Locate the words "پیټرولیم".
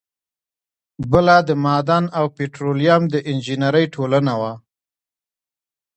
2.37-3.01